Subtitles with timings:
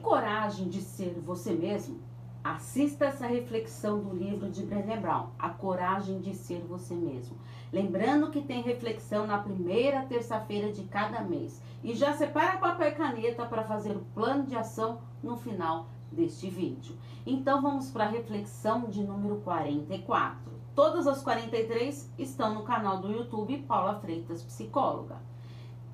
[0.00, 2.00] coragem de ser você mesmo?
[2.42, 7.36] Assista essa reflexão do livro de Brené Brown, A Coragem de Ser Você Mesmo.
[7.72, 11.60] Lembrando que tem reflexão na primeira terça-feira de cada mês.
[11.82, 16.48] E já separa papel e caneta para fazer o plano de ação no final deste
[16.48, 16.96] vídeo.
[17.26, 20.50] Então vamos para a reflexão de número 44.
[20.74, 25.16] Todas as 43 estão no canal do YouTube Paula Freitas Psicóloga.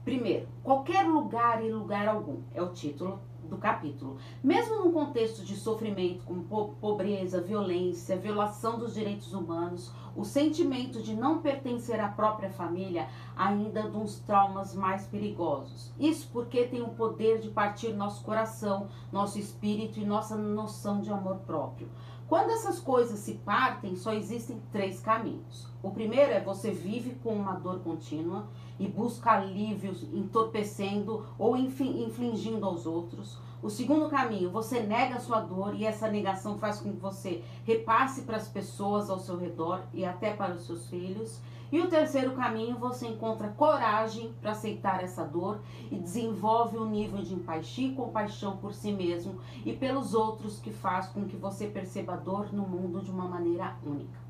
[0.05, 3.19] Primeiro, qualquer lugar e lugar algum é o título
[3.49, 4.17] do capítulo.
[4.43, 11.15] Mesmo num contexto de sofrimento, como pobreza, violência, violação dos direitos humanos, o sentimento de
[11.15, 15.93] não pertencer à própria família ainda é dos traumas mais perigosos.
[15.99, 21.11] Isso porque tem o poder de partir nosso coração, nosso espírito e nossa noção de
[21.11, 21.89] amor próprio.
[22.29, 25.69] Quando essas coisas se partem, só existem três caminhos.
[25.83, 32.67] O primeiro é você vive com uma dor contínua e busca alívios entorpecendo ou infligindo
[32.67, 33.39] aos outros.
[33.63, 37.43] O segundo caminho, você nega a sua dor e essa negação faz com que você
[37.65, 41.41] repasse para as pessoas ao seu redor e até para os seus filhos.
[41.73, 47.23] E o terceiro caminho, você encontra coragem para aceitar essa dor e desenvolve um nível
[47.23, 51.67] de empatia e compaixão por si mesmo e pelos outros que faz com que você
[51.67, 54.24] perceba a dor no mundo de uma maneira única.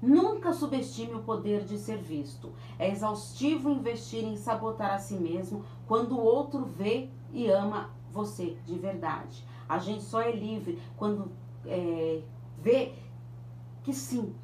[0.00, 2.52] Nunca subestime o poder de ser visto.
[2.78, 8.56] É exaustivo investir em sabotar a si mesmo quando o outro vê e ama você
[8.64, 9.44] de verdade.
[9.68, 11.30] A gente só é livre quando
[11.66, 12.22] é,
[12.58, 12.94] vê
[13.82, 14.34] que sim,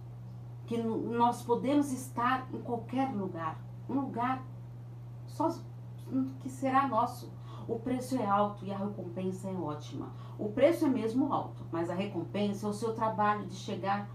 [0.66, 4.44] que nós podemos estar em qualquer lugar, um lugar
[5.26, 5.52] só
[6.40, 7.32] que será nosso.
[7.66, 10.12] O preço é alto e a recompensa é ótima.
[10.38, 14.08] O preço é mesmo alto, mas a recompensa é o seu trabalho de chegar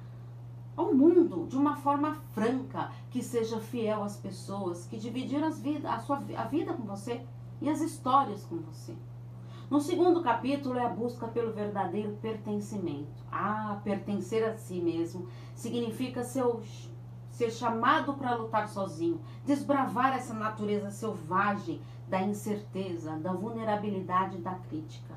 [0.79, 5.99] ao mundo de uma forma franca, que seja fiel às pessoas, que dividiram vida, a,
[5.99, 7.21] sua, a vida com você
[7.61, 8.95] e as histórias com você.
[9.69, 13.21] No segundo capítulo é a busca pelo verdadeiro pertencimento.
[13.29, 21.81] Ah, pertencer a si mesmo significa ser, chamado para lutar sozinho, desbravar essa natureza selvagem
[22.07, 25.13] da incerteza, da vulnerabilidade da crítica.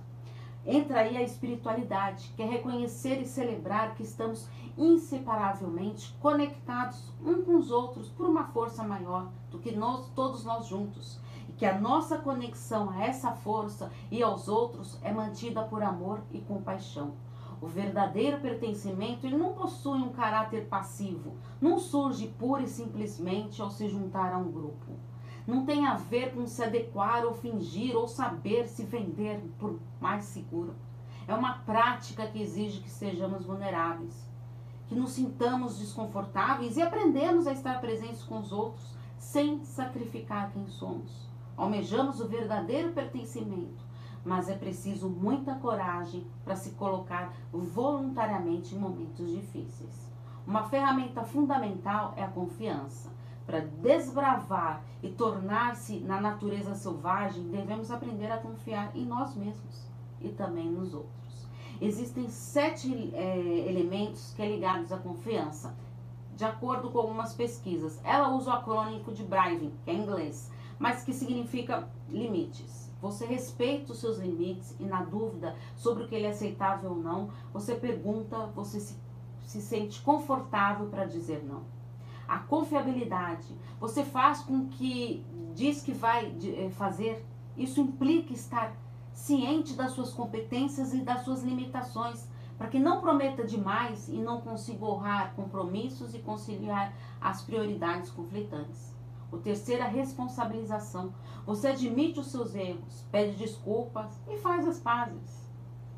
[0.65, 7.57] Entra aí a espiritualidade, que é reconhecer e celebrar que estamos inseparavelmente conectados uns com
[7.57, 11.21] os outros por uma força maior do que nós, todos nós juntos
[11.63, 16.41] que a nossa conexão a essa força e aos outros é mantida por amor e
[16.41, 17.13] compaixão.
[17.61, 23.71] O verdadeiro pertencimento ele não possui um caráter passivo, não surge pura e simplesmente ao
[23.71, 24.91] se juntar a um grupo.
[25.47, 30.25] Não tem a ver com se adequar ou fingir ou saber se vender por mais
[30.25, 30.75] seguro.
[31.27, 34.29] É uma prática que exige que sejamos vulneráveis,
[34.89, 40.67] que nos sintamos desconfortáveis e aprendemos a estar presentes com os outros sem sacrificar quem
[40.67, 41.29] somos.
[41.57, 43.85] Almejamos o verdadeiro pertencimento,
[44.25, 50.13] mas é preciso muita coragem para se colocar voluntariamente em momentos difíceis.
[50.47, 53.11] Uma ferramenta fundamental é a confiança.
[53.47, 59.87] Para desbravar e tornar-se na natureza selvagem, devemos aprender a confiar em nós mesmos
[60.21, 61.49] e também nos outros.
[61.81, 63.39] Existem sete é,
[63.69, 65.75] elementos que é ligados à confiança,
[66.37, 68.01] de acordo com algumas pesquisas.
[68.05, 70.51] Ela usa o acrônico de Briving, que é inglês
[70.83, 72.91] mas que significa limites.
[73.01, 76.97] Você respeita os seus limites e, na dúvida sobre o que ele é aceitável ou
[76.97, 78.97] não, você pergunta, você se,
[79.45, 81.63] se sente confortável para dizer não.
[82.33, 85.23] A confiabilidade, você faz com que
[85.55, 87.23] diz que vai eh, fazer,
[87.59, 88.75] isso implica estar
[89.13, 92.27] ciente das suas competências e das suas limitações,
[92.57, 98.97] para que não prometa demais e não consiga honrar compromissos e conciliar as prioridades conflitantes.
[99.31, 101.13] O terceiro é a responsabilização.
[101.45, 105.53] Você admite os seus erros, pede desculpas e faz as pazes.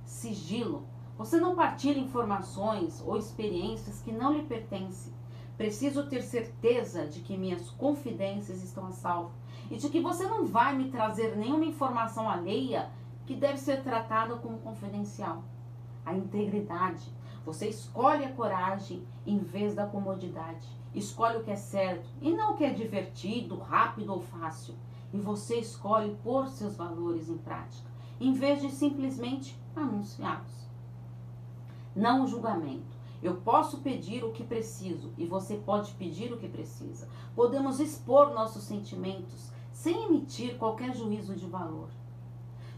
[0.05, 0.89] Sigilo.
[1.17, 5.15] Você não partilha informações ou experiências que não lhe pertencem.
[5.57, 9.33] Preciso ter certeza de que minhas confidências estão a salvo
[9.71, 12.91] e de que você não vai me trazer nenhuma informação alheia
[13.25, 15.45] que deve ser tratada como confidencial.
[16.05, 17.13] A integridade.
[17.47, 22.53] Você escolhe a coragem em vez da comodidade escolhe o que é certo e não
[22.53, 24.75] o que é divertido, rápido ou fácil.
[25.13, 27.89] E você escolhe pôr seus valores em prática,
[28.21, 30.69] em vez de simplesmente anunciá-los.
[31.95, 32.94] Não julgamento.
[33.25, 37.09] Eu posso pedir o que preciso e você pode pedir o que precisa.
[37.35, 41.89] Podemos expor nossos sentimentos sem emitir qualquer juízo de valor.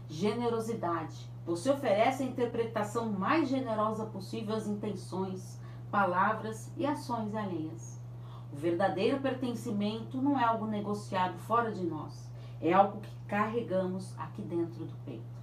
[0.07, 1.29] Generosidade.
[1.45, 5.59] Você oferece a interpretação mais generosa possível às intenções,
[5.91, 7.99] palavras e ações alheias.
[8.53, 14.41] O verdadeiro pertencimento não é algo negociado fora de nós, é algo que carregamos aqui
[14.41, 15.36] dentro do peito.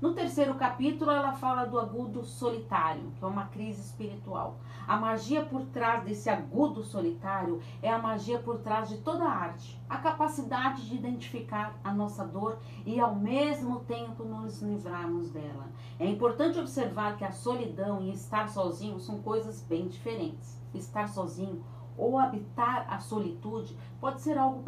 [0.00, 4.56] No terceiro capítulo, ela fala do agudo solitário, que é uma crise espiritual.
[4.88, 9.30] A magia por trás desse agudo solitário é a magia por trás de toda a
[9.30, 15.68] arte, a capacidade de identificar a nossa dor e ao mesmo tempo nos livrarmos dela.
[15.98, 20.58] É importante observar que a solidão e estar sozinho são coisas bem diferentes.
[20.72, 21.62] Estar sozinho
[21.98, 24.64] ou habitar a solitude pode ser algo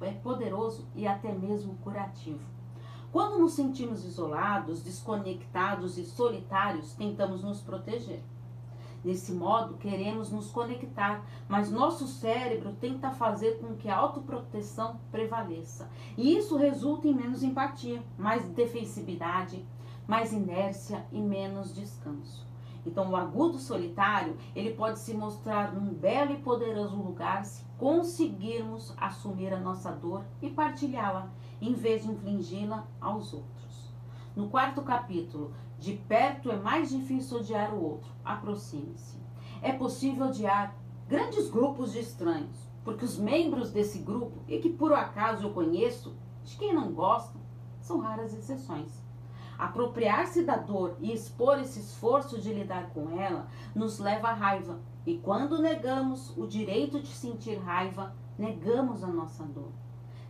[0.00, 2.54] é, poderoso e até mesmo curativo.
[3.14, 8.20] Quando nos sentimos isolados, desconectados e solitários, tentamos nos proteger.
[9.04, 15.88] Desse modo, queremos nos conectar, mas nosso cérebro tenta fazer com que a autoproteção prevaleça.
[16.18, 19.64] E isso resulta em menos empatia, mais defensividade,
[20.08, 22.44] mais inércia e menos descanso.
[22.86, 28.94] Então, o agudo solitário, ele pode se mostrar num belo e poderoso lugar se conseguirmos
[28.96, 33.92] assumir a nossa dor e partilhá-la em vez de infligi-la aos outros.
[34.36, 38.10] No quarto capítulo, de perto é mais difícil odiar o outro.
[38.24, 39.18] Aproxime-se.
[39.62, 40.74] É possível odiar
[41.08, 46.14] grandes grupos de estranhos, porque os membros desse grupo, e que por acaso eu conheço,
[46.42, 47.40] de quem não gostam,
[47.80, 49.03] são raras exceções.
[49.58, 54.80] Apropriar-se da dor e expor esse esforço de lidar com ela nos leva à raiva.
[55.06, 59.72] E quando negamos o direito de sentir raiva, negamos a nossa dor.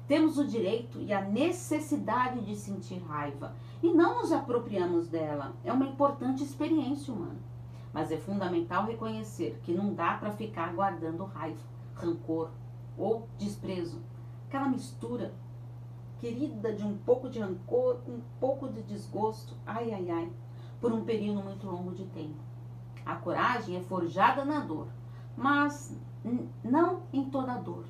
[0.07, 5.55] Temos o direito e a necessidade de sentir raiva e não nos apropriamos dela.
[5.65, 7.41] É uma importante experiência humana.
[7.93, 11.63] Mas é fundamental reconhecer que não dá para ficar guardando raiva,
[11.95, 12.51] rancor
[12.99, 14.03] ou desprezo.
[14.47, 15.33] Aquela mistura
[16.21, 20.33] querida de um pouco de rancor, um pouco de desgosto, ai ai ai,
[20.81, 22.43] por um período muito longo de tempo.
[23.05, 24.89] A coragem é forjada na dor,
[25.37, 25.99] mas
[26.63, 27.85] não em toda dor.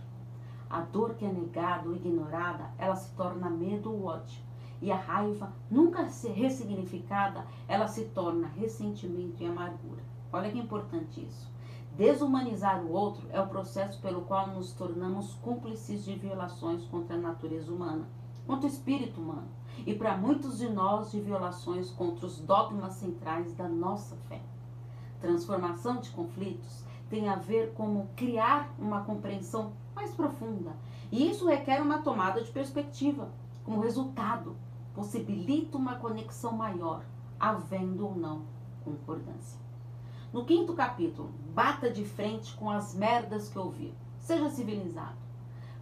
[0.68, 4.42] A dor que é negada ou ignorada, ela se torna medo ou ódio.
[4.82, 10.02] E a raiva, nunca ressignificada, ela se torna ressentimento e amargura.
[10.32, 11.53] Olha que importante isso.
[11.96, 17.20] Desumanizar o outro é o processo pelo qual nos tornamos cúmplices de violações contra a
[17.20, 18.08] natureza humana,
[18.44, 19.46] contra o espírito humano
[19.86, 24.40] e para muitos de nós de violações contra os dogmas centrais da nossa fé.
[25.20, 30.72] Transformação de conflitos tem a ver com criar uma compreensão mais profunda.
[31.12, 33.28] E isso requer uma tomada de perspectiva.
[33.64, 34.56] Como resultado,
[34.94, 37.04] possibilita uma conexão maior,
[37.38, 38.42] havendo ou não
[38.84, 39.63] concordância.
[40.34, 43.92] No quinto capítulo, bata de frente com as merdas que ouviu.
[44.18, 45.14] Seja civilizado.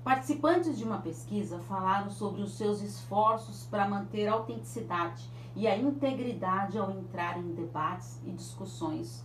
[0.04, 5.26] Participantes de uma pesquisa falaram sobre os seus esforços para manter a autenticidade
[5.56, 9.25] e a integridade ao entrar em debates e discussões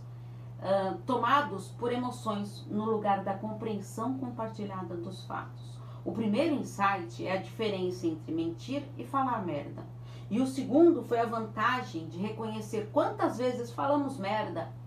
[0.60, 5.78] uh, tomados por emoções no lugar da compreensão compartilhada dos fatos.
[6.06, 9.84] O primeiro insight é a diferença entre mentir e falar merda.
[10.30, 14.77] E o segundo foi a vantagem de reconhecer quantas vezes falamos merda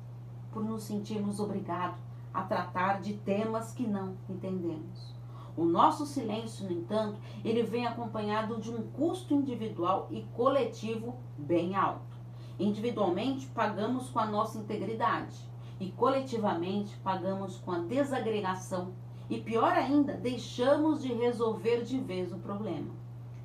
[0.51, 1.99] por nos sentirmos obrigados
[2.33, 5.13] a tratar de temas que não entendemos.
[5.55, 11.75] O nosso silêncio, no entanto, ele vem acompanhado de um custo individual e coletivo bem
[11.75, 12.17] alto.
[12.57, 15.35] Individualmente, pagamos com a nossa integridade
[15.79, 18.93] e coletivamente pagamos com a desagregação
[19.31, 22.93] e pior ainda, deixamos de resolver de vez o problema.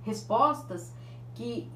[0.02, 0.92] Respostas
[1.32, 1.70] que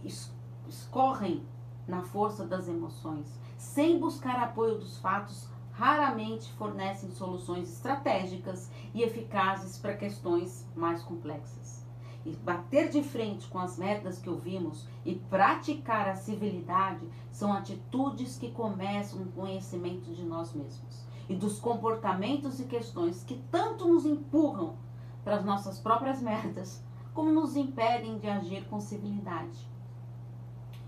[0.66, 1.46] escorrem
[1.86, 9.76] na força das emoções, sem buscar apoio dos fatos, raramente fornecem soluções estratégicas e eficazes
[9.76, 11.84] para questões mais complexas
[12.24, 18.38] e bater de frente com as metas que ouvimos e praticar a civilidade são atitudes
[18.38, 24.04] que começam o conhecimento de nós mesmos e dos comportamentos e questões que tanto nos
[24.04, 24.74] empurram
[25.22, 26.82] para as nossas próprias metas,
[27.14, 29.68] como nos impedem de agir com civilidade.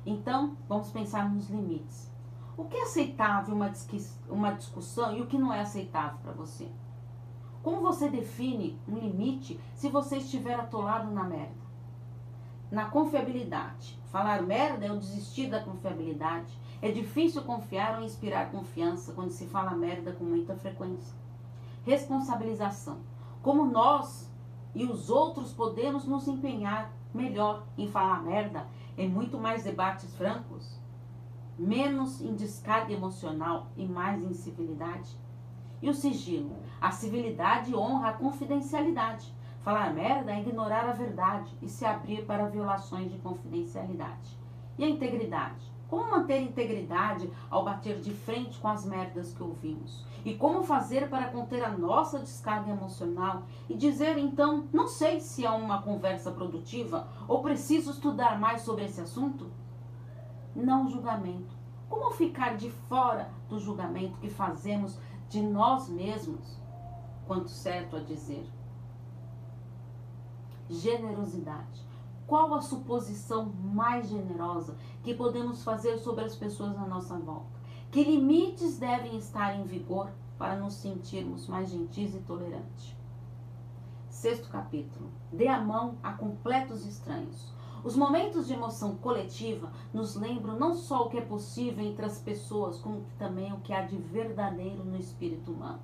[0.05, 2.12] Então, vamos pensar nos limites.
[2.57, 3.73] O que é aceitável uma,
[4.29, 6.69] uma discussão e o que não é aceitável para você?
[7.63, 11.63] Como você define um limite se você estiver atolado na merda?
[12.71, 13.99] Na confiabilidade.
[14.11, 16.59] Falar merda é o desistir da confiabilidade.
[16.83, 21.15] É difícil confiar ou inspirar confiança quando se fala merda com muita frequência.
[21.85, 22.99] Responsabilização.
[23.43, 24.31] Como nós
[24.75, 28.67] e os outros podemos nos empenhar melhor em falar merda
[28.99, 30.82] em muito mais debates francos,
[31.63, 35.17] menos em descarga emocional e mais em civilidade.
[35.81, 36.57] E o sigilo?
[36.81, 39.33] A civilidade honra a confidencialidade.
[39.63, 44.37] Falar merda é ignorar a verdade e se abrir para violações de confidencialidade.
[44.77, 45.71] E a integridade?
[45.89, 50.05] Como manter integridade ao bater de frente com as merdas que ouvimos?
[50.25, 55.47] E como fazer para conter a nossa descarga emocional e dizer então, não sei se
[55.47, 59.49] é uma conversa produtiva ou preciso estudar mais sobre esse assunto?
[60.55, 61.52] não julgamento.
[61.93, 66.59] Como ficar de fora do julgamento que fazemos de nós mesmos?
[67.27, 68.51] Quanto certo a dizer.
[70.71, 71.85] Generosidade.
[72.27, 77.61] Qual a suposição mais generosa que podemos fazer sobre as pessoas à nossa volta?
[77.91, 82.97] Que limites devem estar em vigor para nos sentirmos mais gentis e tolerantes?
[84.09, 85.11] Sexto capítulo.
[85.31, 87.53] Dê a mão a completos estranhos.
[87.85, 92.21] Os momentos de emoção coletiva nos lembram não só o que é possível entre as
[92.21, 95.81] pessoas, como também o que há de verdadeiro no espírito humano.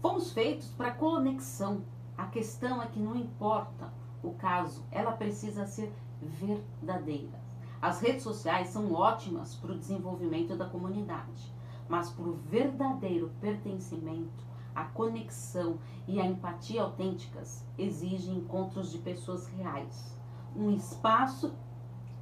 [0.00, 1.82] Fomos feitos para conexão.
[2.16, 7.40] A questão é que não importa o caso, ela precisa ser verdadeira.
[7.82, 11.52] As redes sociais são ótimas para o desenvolvimento da comunidade,
[11.88, 19.48] mas para o verdadeiro pertencimento, a conexão e a empatia autênticas exigem encontros de pessoas
[19.48, 20.17] reais,
[20.56, 21.54] um espaço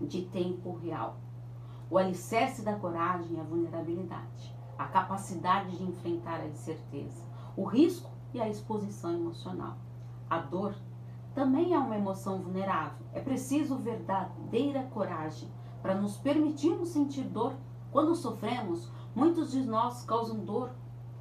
[0.01, 1.17] de tempo real.
[1.91, 7.23] O alicerce da coragem é a vulnerabilidade, a capacidade de enfrentar a incerteza,
[7.57, 9.77] o risco e a exposição emocional.
[10.29, 10.75] A dor
[11.35, 13.07] também é uma emoção vulnerável.
[13.13, 15.49] É preciso verdadeira coragem
[15.83, 17.55] para nos permitirmos sentir dor.
[17.93, 20.71] Quando sofremos, muitos de nós causam dor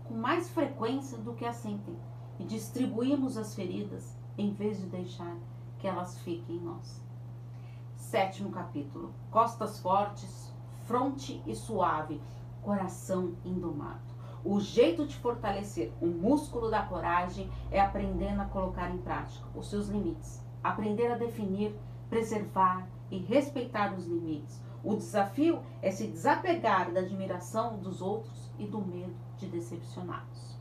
[0.05, 1.95] com mais frequência do que a sentem
[2.39, 5.35] e distribuímos as feridas em vez de deixar
[5.85, 6.99] que elas fiquem em nós.
[7.95, 10.51] Sétimo capítulo: Costas fortes,
[10.87, 12.19] fronte e suave,
[12.63, 14.15] coração indomado.
[14.43, 19.69] O jeito de fortalecer o músculo da coragem é aprendendo a colocar em prática os
[19.69, 21.75] seus limites, aprender a definir,
[22.09, 24.59] preservar e respeitar os limites.
[24.83, 30.54] O desafio é se desapegar da admiração dos outros e do medo de decepcioná-los.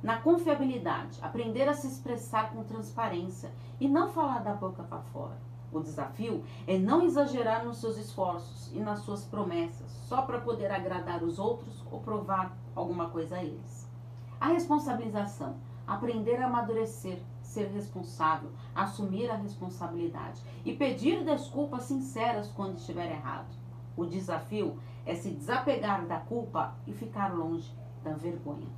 [0.00, 3.50] Na confiabilidade, aprender a se expressar com transparência
[3.80, 5.36] e não falar da boca para fora.
[5.72, 10.70] O desafio é não exagerar nos seus esforços e nas suas promessas, só para poder
[10.70, 13.88] agradar os outros ou provar alguma coisa a eles.
[14.40, 22.78] A responsabilização, aprender a amadurecer, ser responsável, assumir a responsabilidade e pedir desculpas sinceras quando
[22.78, 23.48] estiver errado.
[23.96, 27.74] O desafio é se desapegar da culpa e ficar longe
[28.04, 28.68] da vergonha.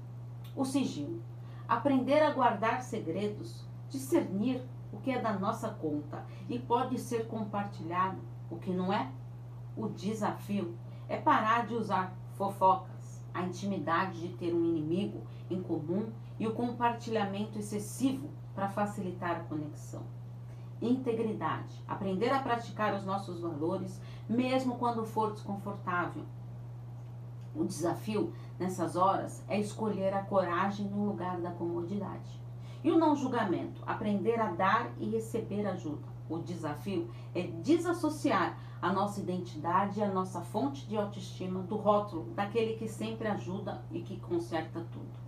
[0.54, 1.23] O sigilo,
[1.69, 8.21] aprender a guardar segredos, discernir o que é da nossa conta e pode ser compartilhado,
[8.50, 9.11] o que não é.
[9.76, 10.76] O desafio
[11.09, 16.54] é parar de usar fofocas, a intimidade de ter um inimigo em comum e o
[16.54, 20.02] compartilhamento excessivo para facilitar a conexão.
[20.83, 26.25] Integridade, aprender a praticar os nossos valores, mesmo quando for desconfortável.
[27.54, 32.40] O desafio nessas horas é escolher a coragem no lugar da comodidade.
[32.83, 36.07] E o não julgamento, aprender a dar e receber ajuda.
[36.28, 42.30] O desafio é desassociar a nossa identidade e a nossa fonte de autoestima do rótulo
[42.35, 45.19] daquele que sempre ajuda e que conserta tudo.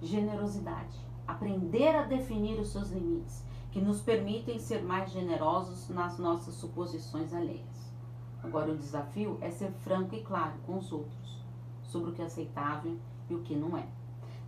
[0.00, 6.54] Generosidade, aprender a definir os seus limites, que nos permitem ser mais generosos nas nossas
[6.54, 7.90] suposições alheias.
[8.42, 11.39] Agora, o desafio é ser franco e claro com os outros
[11.90, 12.96] sobre o que é aceitável
[13.28, 13.86] e o que não é.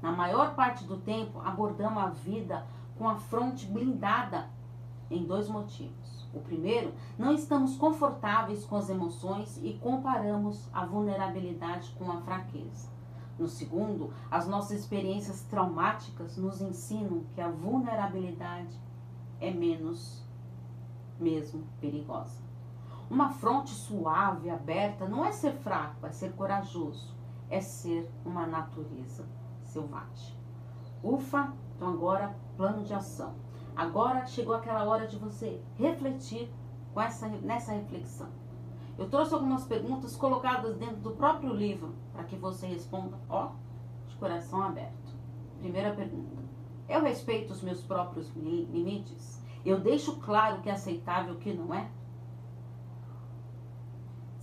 [0.00, 2.66] Na maior parte do tempo, abordamos a vida
[2.98, 4.48] com a fronte blindada
[5.10, 6.26] em dois motivos.
[6.34, 12.90] O primeiro, não estamos confortáveis com as emoções e comparamos a vulnerabilidade com a fraqueza.
[13.38, 18.74] No segundo, as nossas experiências traumáticas nos ensinam que a vulnerabilidade
[19.40, 20.22] é menos
[21.18, 22.40] mesmo perigosa.
[23.10, 27.14] Uma fronte suave, aberta, não é ser fraco, é ser corajoso,
[27.52, 29.28] é ser uma natureza
[29.62, 30.34] selvagem.
[31.04, 33.34] Ufa, então agora plano de ação.
[33.76, 36.50] Agora chegou aquela hora de você refletir
[36.94, 38.30] com essa, nessa reflexão.
[38.98, 43.50] Eu trouxe algumas perguntas colocadas dentro do próprio livro para que você responda, ó,
[44.08, 45.14] de coração aberto.
[45.58, 46.42] Primeira pergunta:
[46.88, 49.42] Eu respeito os meus próprios limites?
[49.64, 51.90] Eu deixo claro o que é aceitável e o que não é?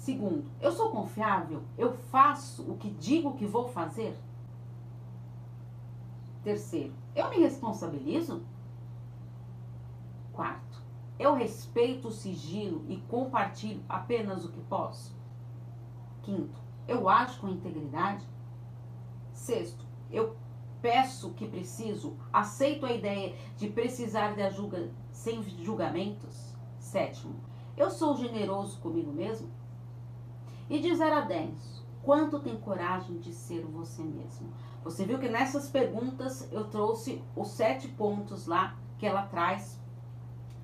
[0.10, 1.62] Segundo, eu sou confiável?
[1.78, 4.18] Eu faço o que digo que vou fazer?
[6.44, 8.42] Terceiro, eu me responsabilizo?
[10.34, 10.82] Quarto,
[11.20, 15.16] eu respeito o sigilo e compartilho apenas o que posso?
[16.24, 18.26] Quinto, eu ajo com integridade?
[19.32, 20.36] Sexto, eu
[20.82, 26.56] peço o que preciso, aceito a ideia de precisar de ajuda sem julgamentos?
[26.80, 27.36] Sétimo,
[27.78, 29.60] eu sou generoso comigo mesmo?
[30.70, 34.54] E de 0 a 10, quanto tem coragem de ser você mesmo?
[34.84, 39.80] Você viu que nessas perguntas eu trouxe os sete pontos lá que ela traz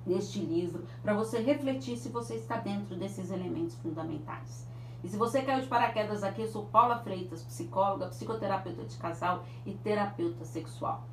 [0.06, 4.68] neste livro para você refletir se você está dentro desses elementos fundamentais.
[5.02, 9.44] E se você caiu de paraquedas aqui, eu sou Paula Freitas, psicóloga, psicoterapeuta de casal
[9.64, 11.04] e terapeuta sexual.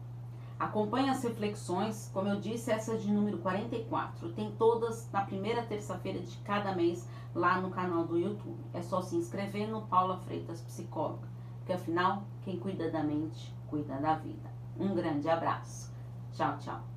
[0.60, 4.32] Acompanhe as reflexões, como eu disse, essa é de número 44.
[4.34, 8.64] Tem todas na primeira terça-feira de cada mês lá no canal do YouTube.
[8.74, 13.96] É só se inscrever no Paula Freitas Psicóloga, porque afinal, quem cuida da mente, cuida
[13.98, 14.50] da vida.
[14.80, 15.92] Um grande abraço.
[16.34, 16.93] Tchau, tchau.